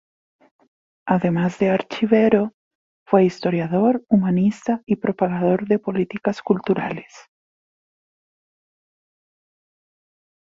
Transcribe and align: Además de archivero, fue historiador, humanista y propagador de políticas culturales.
Además 1.05 1.59
de 1.59 1.69
archivero, 1.69 2.55
fue 3.05 3.23
historiador, 3.23 4.03
humanista 4.09 4.81
y 4.87 4.95
propagador 4.95 5.67
de 5.67 5.77
políticas 5.77 6.41
culturales. 6.41 7.13